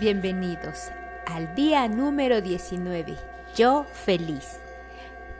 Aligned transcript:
Bienvenidos 0.00 0.90
al 1.26 1.54
día 1.54 1.86
número 1.86 2.40
19. 2.40 3.14
Yo 3.54 3.84
feliz. 3.92 4.58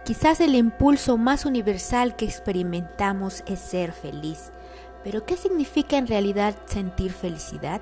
Quizás 0.04 0.40
el 0.40 0.54
impulso 0.54 1.16
más 1.16 1.46
universal 1.46 2.16
que 2.16 2.26
experimentamos 2.26 3.42
es 3.46 3.58
ser 3.58 3.92
feliz. 3.92 4.52
Pero 5.02 5.24
¿qué 5.24 5.36
significa 5.36 5.96
en 5.96 6.06
realidad 6.06 6.54
sentir 6.66 7.12
felicidad 7.12 7.80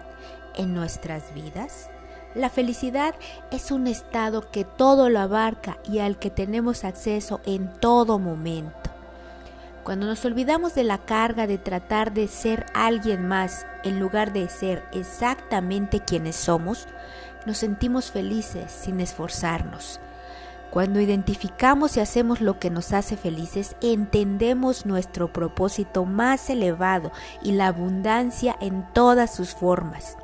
en 0.55 0.73
nuestras 0.73 1.35
vidas? 1.35 1.91
La 2.35 2.49
felicidad 2.49 3.15
es 3.51 3.73
un 3.73 3.89
estado 3.89 4.51
que 4.51 4.65
todo 4.65 5.11
lo 5.11 5.19
abarca 5.19 5.79
y 5.85 5.99
al 5.99 6.19
que 6.19 6.31
tenemos 6.31 6.85
acceso 6.85 7.41
en 7.45 7.73
todo 7.81 8.19
momento. 8.19 8.80
Cuando 9.85 10.07
nos 10.07 10.25
olvidamos 10.25 10.75
de 10.75 10.85
la 10.85 10.99
carga 10.99 11.47
de 11.47 11.57
tratar 11.57 12.13
de 12.13 12.29
ser 12.29 12.67
alguien 12.75 13.27
más 13.27 13.67
en 13.83 13.99
lugar 13.99 14.33
de 14.33 14.49
ser 14.49 14.85
exactamente 14.93 16.01
quienes 16.01 16.37
somos, 16.37 16.87
nos 17.47 17.59
sentimos 17.59 18.11
felices 18.11 18.71
sin 18.71 19.01
esforzarnos. 19.01 19.99
Cuando 20.71 21.01
identificamos 21.01 21.97
y 21.97 22.01
hacemos 22.01 22.41
lo 22.41 22.61
que 22.61 22.71
nos 22.71 22.93
hace 22.93 23.17
felices, 23.17 23.75
entendemos 23.81 24.87
nuestro 24.87 25.33
propósito 25.33 26.05
más 26.05 26.49
elevado 26.51 27.11
y 27.43 27.53
la 27.53 27.67
abundancia 27.67 28.57
en 28.61 28.87
todas 28.93 29.35
sus 29.35 29.55
formas. 29.55 30.17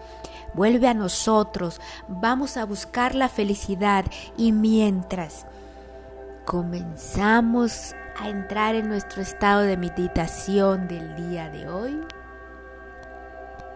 Vuelve 0.55 0.87
a 0.87 0.95
nosotros, 0.95 1.81
vamos 2.07 2.57
a 2.57 2.65
buscar 2.65 3.15
la 3.15 3.29
felicidad 3.29 4.05
y 4.37 4.53
mientras 4.53 5.47
comenzamos 6.45 7.95
a 8.19 8.29
entrar 8.29 8.75
en 8.75 8.89
nuestro 8.89 9.23
estado 9.23 9.61
de 9.61 9.77
meditación 9.77 10.89
del 10.89 11.15
día 11.17 11.51
de 11.51 11.69
hoy, 11.69 12.01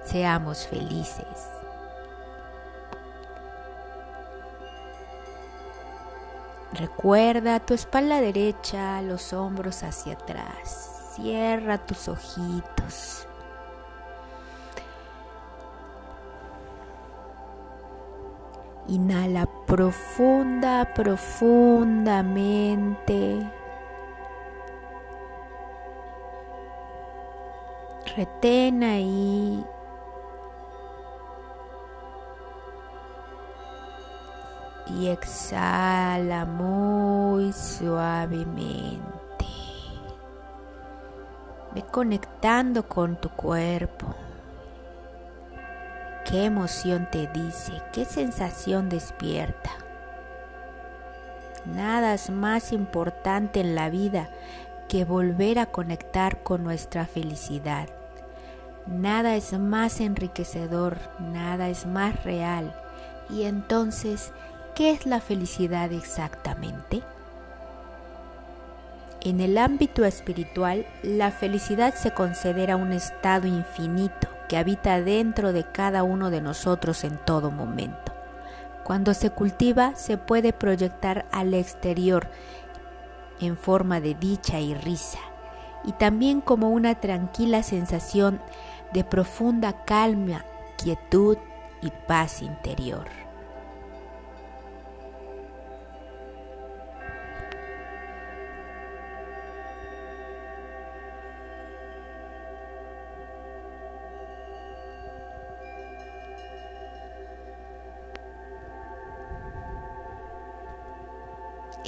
seamos 0.04 0.66
felices. 0.66 1.26
Recuerda 6.72 7.60
tu 7.60 7.74
espalda 7.74 8.20
derecha, 8.20 9.02
los 9.02 9.32
hombros 9.32 9.82
hacia 9.82 10.12
atrás. 10.14 11.12
Cierra 11.14 11.78
tus 11.78 12.08
ojitos. 12.08 13.26
Inhala 18.86 19.48
profunda, 19.66 20.94
profundamente. 20.94 23.59
Retén 28.20 28.82
ahí 28.82 29.64
y 34.88 35.08
exhala 35.08 36.44
muy 36.44 37.50
suavemente. 37.54 39.00
Ve 41.74 41.82
conectando 41.90 42.86
con 42.86 43.16
tu 43.16 43.30
cuerpo. 43.30 44.14
¿Qué 46.26 46.44
emoción 46.44 47.08
te 47.10 47.26
dice? 47.26 47.72
¿Qué 47.90 48.04
sensación 48.04 48.90
despierta? 48.90 49.70
Nada 51.64 52.12
es 52.12 52.28
más 52.28 52.74
importante 52.74 53.60
en 53.60 53.74
la 53.74 53.88
vida 53.88 54.28
que 54.90 55.06
volver 55.06 55.58
a 55.58 55.64
conectar 55.64 56.42
con 56.42 56.62
nuestra 56.64 57.06
felicidad. 57.06 57.88
Nada 58.86 59.36
es 59.36 59.52
más 59.58 60.00
enriquecedor, 60.00 60.98
nada 61.18 61.68
es 61.68 61.86
más 61.86 62.24
real. 62.24 62.74
Y 63.28 63.44
entonces, 63.44 64.32
¿Qué 64.74 64.92
es 64.92 65.04
la 65.04 65.20
felicidad 65.20 65.92
exactamente? 65.92 67.02
En 69.20 69.40
el 69.40 69.58
ámbito 69.58 70.04
espiritual, 70.06 70.86
la 71.02 71.30
felicidad 71.30 71.94
se 71.94 72.12
considera 72.12 72.76
un 72.76 72.92
estado 72.92 73.46
infinito 73.46 74.28
que 74.48 74.56
habita 74.56 75.02
dentro 75.02 75.52
de 75.52 75.64
cada 75.64 76.02
uno 76.02 76.30
de 76.30 76.40
nosotros 76.40 77.04
en 77.04 77.18
todo 77.18 77.50
momento. 77.50 78.14
Cuando 78.84 79.12
se 79.12 79.28
cultiva, 79.28 79.94
se 79.96 80.16
puede 80.16 80.52
proyectar 80.52 81.26
al 81.30 81.52
exterior 81.52 82.28
en 83.40 83.58
forma 83.58 84.00
de 84.00 84.14
dicha 84.14 84.60
y 84.60 84.74
risa, 84.74 85.18
y 85.84 85.92
también 85.92 86.40
como 86.40 86.70
una 86.70 86.94
tranquila 86.96 87.62
sensación 87.62 88.40
de 88.92 89.04
profunda 89.04 89.84
calma, 89.84 90.44
quietud 90.76 91.38
y 91.82 91.90
paz 92.06 92.42
interior. 92.42 93.06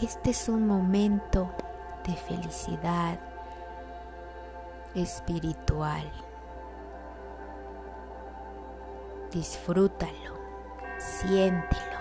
Este 0.03 0.31
es 0.31 0.49
un 0.49 0.67
momento 0.67 1.49
de 2.05 2.15
felicidad 2.15 3.19
espiritual. 4.95 6.11
Disfrútalo, 9.31 10.39
siéntelo. 10.99 11.93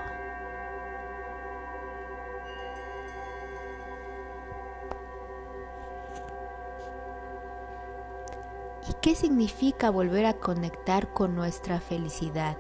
¿Y 8.90 8.94
qué 9.02 9.16
significa 9.16 9.90
volver 9.90 10.26
a 10.26 10.34
conectar 10.34 11.14
con 11.14 11.36
nuestra 11.36 11.80
felicidad? 11.80 12.58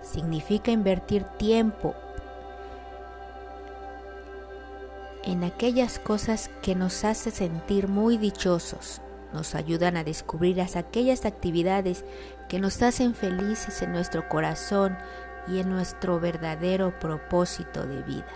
Significa 0.00 0.70
invertir 0.70 1.24
tiempo 1.24 1.94
en 5.24 5.44
aquellas 5.44 5.98
cosas 5.98 6.50
que 6.62 6.74
nos 6.74 7.04
hace 7.04 7.30
sentir 7.30 7.88
muy 7.88 8.18
dichosos, 8.18 9.00
nos 9.34 9.54
ayudan 9.56 9.96
a 9.96 10.04
descubrir 10.04 10.62
aquellas 10.62 11.26
actividades 11.26 12.04
que 12.48 12.60
nos 12.60 12.80
hacen 12.82 13.14
felices 13.14 13.82
en 13.82 13.92
nuestro 13.92 14.28
corazón 14.28 14.96
y 15.48 15.58
en 15.58 15.68
nuestro 15.68 16.20
verdadero 16.20 16.98
propósito 16.98 17.84
de 17.84 18.00
vida. 18.02 18.32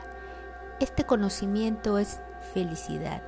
Este 0.80 1.04
conocimiento 1.04 1.98
es 1.98 2.20
felicidad. 2.52 3.22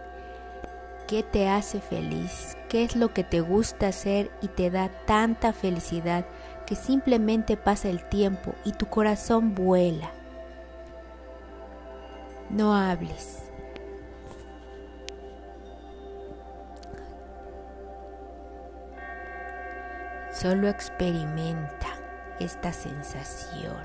¿Qué 1.06 1.22
te 1.22 1.48
hace 1.48 1.80
feliz? 1.80 2.56
¿Qué 2.68 2.84
es 2.84 2.96
lo 2.96 3.14
que 3.14 3.24
te 3.24 3.40
gusta 3.40 3.88
hacer 3.88 4.30
y 4.42 4.48
te 4.48 4.70
da 4.70 4.88
tanta 5.06 5.52
felicidad 5.52 6.26
que 6.66 6.74
simplemente 6.74 7.56
pasa 7.56 7.88
el 7.88 8.08
tiempo 8.08 8.54
y 8.64 8.72
tu 8.72 8.86
corazón 8.86 9.54
vuela? 9.54 10.10
No 12.48 12.74
hables, 12.74 13.49
Solo 20.40 20.68
experimenta 20.68 21.88
esta 22.38 22.72
sensación. 22.72 23.76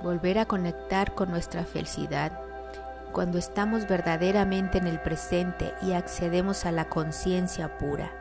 Volver 0.00 0.38
a 0.38 0.46
conectar 0.46 1.12
con 1.16 1.32
nuestra 1.32 1.64
felicidad 1.64 2.30
cuando 3.10 3.38
estamos 3.38 3.88
verdaderamente 3.88 4.78
en 4.78 4.86
el 4.86 5.00
presente 5.00 5.74
y 5.82 5.94
accedemos 5.94 6.66
a 6.66 6.70
la 6.70 6.84
conciencia 6.84 7.78
pura 7.78 8.12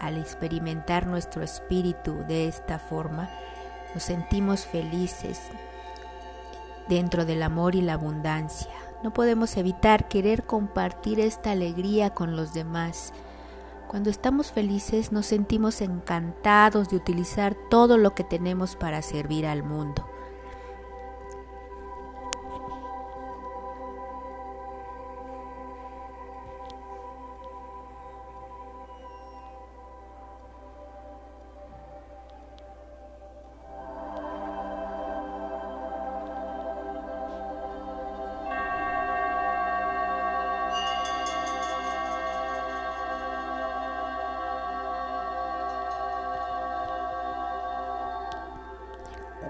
al 0.00 0.16
experimentar 0.16 1.06
nuestro 1.06 1.42
espíritu 1.42 2.24
de 2.26 2.48
esta 2.48 2.78
forma, 2.78 3.30
nos 3.94 4.02
sentimos 4.02 4.66
felices 4.66 5.40
dentro 6.88 7.24
del 7.24 7.42
amor 7.42 7.74
y 7.74 7.82
la 7.82 7.94
abundancia. 7.94 8.70
No 9.02 9.12
podemos 9.12 9.56
evitar 9.56 10.08
querer 10.08 10.44
compartir 10.44 11.20
esta 11.20 11.52
alegría 11.52 12.10
con 12.10 12.36
los 12.36 12.52
demás. 12.52 13.12
Cuando 13.88 14.10
estamos 14.10 14.52
felices 14.52 15.12
nos 15.12 15.26
sentimos 15.26 15.80
encantados 15.80 16.90
de 16.90 16.96
utilizar 16.96 17.56
todo 17.70 17.96
lo 17.96 18.14
que 18.14 18.24
tenemos 18.24 18.76
para 18.76 19.02
servir 19.02 19.46
al 19.46 19.62
mundo. 19.62 20.09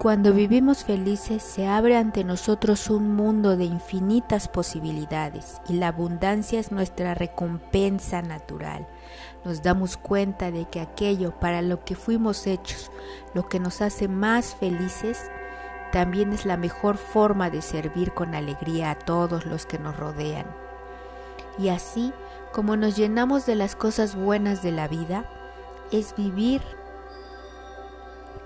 Cuando 0.01 0.33
vivimos 0.33 0.83
felices 0.83 1.43
se 1.43 1.67
abre 1.67 1.99
ante 1.99 2.25
nosotros 2.25 2.89
un 2.89 3.15
mundo 3.15 3.59
de 3.59 3.65
infinitas 3.67 4.49
posibilidades 4.49 5.61
y 5.69 5.75
la 5.75 5.89
abundancia 5.89 6.59
es 6.59 6.73
nuestra 6.73 7.13
recompensa 7.13 8.23
natural. 8.23 8.89
Nos 9.45 9.63
damos 9.63 9.99
cuenta 9.99 10.51
de 10.51 10.65
que 10.65 10.81
aquello 10.81 11.39
para 11.39 11.61
lo 11.61 11.85
que 11.85 11.97
fuimos 11.97 12.47
hechos, 12.47 12.91
lo 13.35 13.47
que 13.47 13.61
nos 13.61 13.83
hace 13.83 14.09
más 14.09 14.55
felices, 14.55 15.31
también 15.93 16.33
es 16.33 16.47
la 16.47 16.57
mejor 16.57 16.97
forma 16.97 17.51
de 17.51 17.61
servir 17.61 18.15
con 18.15 18.35
alegría 18.35 18.93
a 18.93 18.99
todos 18.99 19.45
los 19.45 19.67
que 19.67 19.79
nos 19.79 19.99
rodean. 19.99 20.47
Y 21.59 21.69
así 21.69 22.15
como 22.53 22.75
nos 22.79 22.97
llenamos 22.97 23.45
de 23.45 23.55
las 23.55 23.77
cosas 23.77 24.17
buenas 24.17 24.63
de 24.63 24.73
la 24.73 24.89
vida, 24.89 25.27
es 25.93 26.15
vivir 26.17 26.63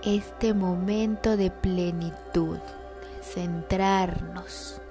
este 0.04 0.52
momento 0.52 1.38
de 1.38 1.50
plenitud, 1.50 2.58
centrarnos. 3.22 4.82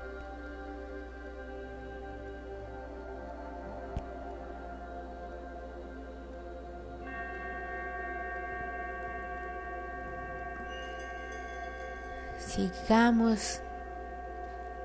Sigamos 12.39 13.61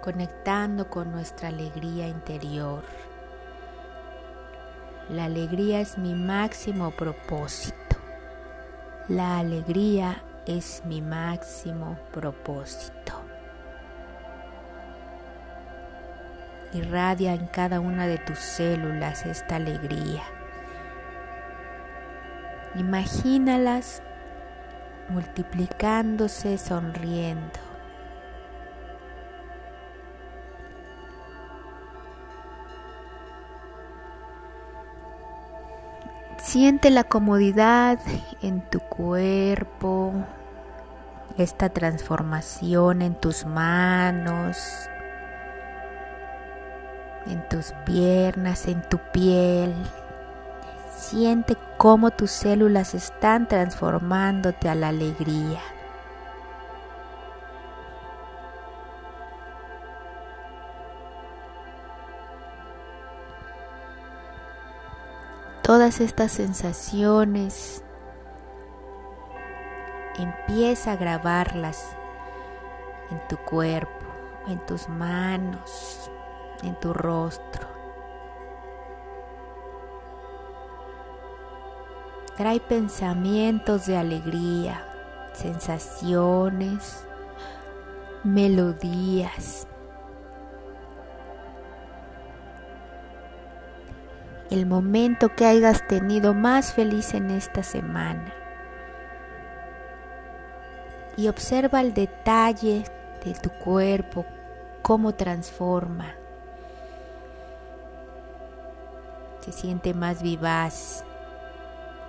conectando 0.02 0.90
con 0.90 1.10
nuestra 1.10 1.48
alegría 1.48 2.06
interior. 2.06 2.82
La 5.08 5.24
alegría 5.24 5.80
es 5.80 5.96
mi 5.96 6.12
máximo 6.14 6.90
propósito. 6.90 7.87
La 9.08 9.38
alegría 9.38 10.22
es 10.44 10.82
mi 10.84 11.00
máximo 11.00 11.98
propósito. 12.12 13.14
Irradia 16.74 17.32
en 17.32 17.46
cada 17.46 17.80
una 17.80 18.06
de 18.06 18.18
tus 18.18 18.38
células 18.38 19.24
esta 19.24 19.56
alegría. 19.56 20.24
Imagínalas 22.74 24.02
multiplicándose, 25.08 26.58
sonriendo. 26.58 27.67
Siente 36.48 36.88
la 36.88 37.04
comodidad 37.04 37.98
en 38.40 38.62
tu 38.62 38.80
cuerpo, 38.80 40.14
esta 41.36 41.68
transformación 41.68 43.02
en 43.02 43.14
tus 43.14 43.44
manos, 43.44 44.56
en 47.26 47.46
tus 47.50 47.74
piernas, 47.84 48.66
en 48.66 48.80
tu 48.80 48.96
piel. 49.12 49.74
Siente 50.96 51.54
cómo 51.76 52.12
tus 52.12 52.30
células 52.30 52.94
están 52.94 53.46
transformándote 53.46 54.70
a 54.70 54.74
la 54.74 54.88
alegría. 54.88 55.60
Estas 65.88 66.32
sensaciones, 66.32 67.82
empieza 70.18 70.92
a 70.92 70.96
grabarlas 70.96 71.96
en 73.10 73.26
tu 73.26 73.38
cuerpo, 73.38 74.06
en 74.46 74.64
tus 74.66 74.86
manos, 74.88 76.10
en 76.62 76.78
tu 76.78 76.92
rostro. 76.92 77.66
Trae 82.36 82.60
pensamientos 82.60 83.86
de 83.86 83.96
alegría, 83.96 84.86
sensaciones, 85.32 87.06
melodías. 88.24 89.66
El 94.50 94.66
momento 94.66 95.34
que 95.34 95.44
hayas 95.44 95.86
tenido 95.86 96.34
más 96.34 96.72
feliz 96.72 97.14
en 97.14 97.30
esta 97.30 97.62
semana. 97.62 98.32
Y 101.16 101.28
observa 101.28 101.80
el 101.80 101.92
detalle 101.92 102.84
de 103.24 103.34
tu 103.34 103.50
cuerpo, 103.50 104.24
cómo 104.82 105.14
transforma. 105.14 106.14
Se 109.40 109.52
siente 109.52 109.92
más 109.94 110.22
vivaz, 110.22 111.04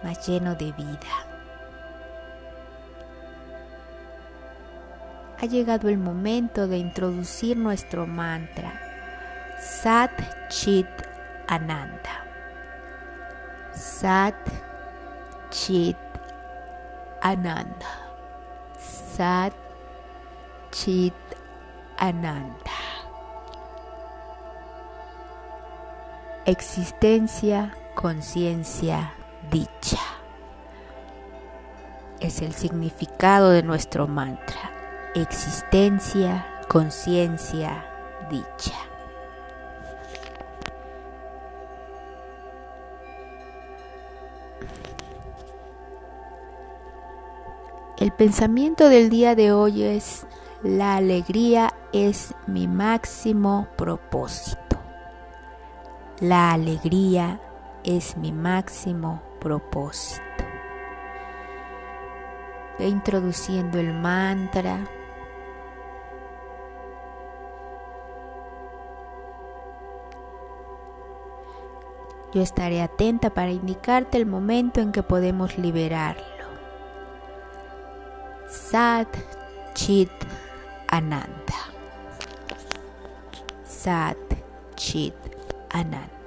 más 0.04 0.26
lleno 0.28 0.56
de 0.56 0.72
vida. 0.72 1.30
Ha 5.42 5.46
llegado 5.46 5.90
el 5.90 5.98
momento 5.98 6.68
de 6.68 6.78
introducir 6.78 7.56
nuestro 7.58 8.06
mantra 8.06 8.74
Sat 9.60 10.12
Chit 10.50 10.88
Ananda. 11.48 12.29
Sat 13.80 14.36
Chit 15.52 15.96
Ananda. 17.22 17.88
Sat 18.78 19.54
Chit 20.70 21.14
Ananda. 21.98 22.76
Existencia, 26.46 27.74
conciencia, 27.96 29.14
dicha. 29.50 30.02
Es 32.20 32.42
el 32.42 32.52
significado 32.52 33.52
de 33.52 33.64
nuestro 33.64 34.10
mantra. 34.10 34.72
Existencia, 35.16 36.46
conciencia, 36.68 37.86
dicha. 38.30 38.89
El 48.10 48.16
pensamiento 48.16 48.90
del 48.90 49.12
día 49.12 49.36
de 49.36 49.52
hoy 49.52 49.84
es, 49.84 50.26
la 50.64 50.96
alegría 50.96 51.76
es 51.94 52.34
mi 52.48 52.68
máximo 52.68 53.68
propósito. 53.78 54.80
La 56.20 56.52
alegría 56.52 57.40
es 57.84 58.18
mi 58.18 58.32
máximo 58.32 59.22
propósito. 59.40 60.24
Ve 62.80 62.88
introduciendo 62.88 63.78
el 63.78 63.94
mantra. 63.94 64.80
Yo 72.34 72.42
estaré 72.42 72.82
atenta 72.82 73.30
para 73.30 73.52
indicarte 73.52 74.18
el 74.18 74.26
momento 74.26 74.82
en 74.82 74.92
que 74.92 75.04
podemos 75.04 75.60
liberarlo. 75.60 76.29
Sat 78.70 79.10
Chit 79.74 80.14
Ananda. 80.94 81.60
Sat 83.66 84.16
Chit 84.78 85.18
Ananda. 85.74 86.19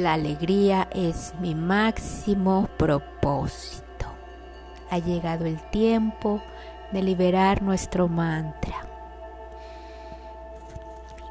La 0.00 0.14
alegría 0.14 0.88
es 0.94 1.34
mi 1.40 1.54
máximo 1.54 2.70
propósito. 2.78 4.06
Ha 4.88 4.98
llegado 4.98 5.44
el 5.44 5.60
tiempo 5.68 6.40
de 6.90 7.02
liberar 7.02 7.60
nuestro 7.60 8.08
mantra 8.08 8.76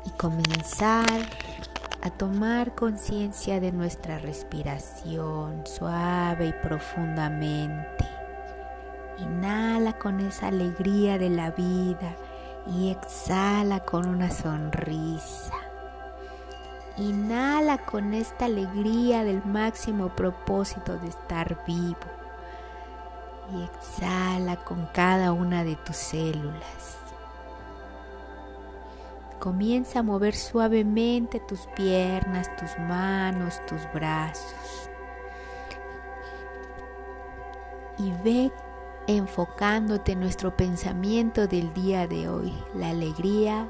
y 0.06 0.12
comenzar 0.12 1.08
a 2.04 2.12
tomar 2.12 2.76
conciencia 2.76 3.60
de 3.60 3.72
nuestra 3.72 4.20
respiración 4.20 5.66
suave 5.66 6.50
y 6.50 6.54
profundamente. 6.62 8.06
Inhala 9.18 9.94
con 9.94 10.20
esa 10.20 10.50
alegría 10.50 11.18
de 11.18 11.32
la 11.32 11.50
vida 11.50 12.16
y 12.68 12.92
exhala 12.92 13.80
con 13.80 14.08
una 14.08 14.30
sonrisa. 14.30 15.59
Inhala 17.00 17.78
con 17.86 18.14
esta 18.14 18.46
alegría 18.46 19.24
del 19.24 19.42
máximo 19.46 20.10
propósito 20.10 20.98
de 20.98 21.08
estar 21.08 21.64
vivo. 21.66 21.98
Y 23.56 23.64
exhala 23.64 24.58
con 24.58 24.86
cada 24.88 25.32
una 25.32 25.64
de 25.64 25.78
tus 25.78 25.96
células. 25.96 26.98
Comienza 29.40 30.00
a 30.00 30.04
mover 30.04 30.36
suavemente 30.36 31.40
tus 31.40 31.62
piernas, 31.68 32.54
tus 32.58 32.78
manos, 32.80 33.66
tus 33.66 33.82
brazos. 33.94 34.90
Y 37.98 38.12
ve 38.24 38.52
enfocándote 39.08 40.12
en 40.12 40.20
nuestro 40.20 40.56
pensamiento 40.56 41.48
del 41.48 41.74
día 41.74 42.08
de 42.08 42.28
hoy. 42.28 42.54
La 42.76 42.90
alegría 42.90 43.70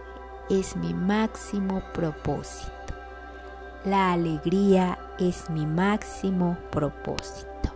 es 0.50 0.76
mi 0.76 0.96
máximo 0.96 1.84
propósito. 1.94 2.79
La 3.90 4.12
alegría 4.12 5.00
es 5.18 5.50
mi 5.50 5.66
máximo 5.66 6.60
propósito. 6.70 7.74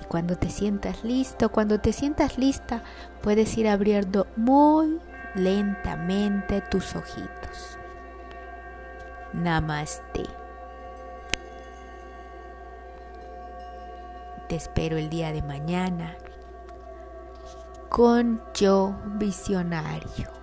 Y 0.00 0.06
cuando 0.06 0.36
te 0.36 0.48
sientas 0.48 1.04
listo, 1.04 1.50
cuando 1.50 1.78
te 1.80 1.92
sientas 1.92 2.38
lista, 2.38 2.82
puedes 3.20 3.58
ir 3.58 3.68
abriendo 3.68 4.26
muy 4.36 4.98
lentamente 5.34 6.62
tus 6.62 6.96
ojitos. 6.96 7.78
Namaste. 9.34 10.22
Te 14.48 14.56
espero 14.56 14.96
el 14.96 15.10
día 15.10 15.30
de 15.30 15.42
mañana 15.42 16.16
con 17.90 18.40
yo 18.54 18.96
visionario. 19.18 20.37